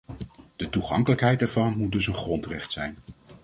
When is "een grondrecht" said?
2.07-2.71